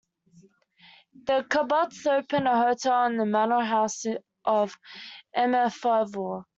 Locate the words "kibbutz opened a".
1.43-2.55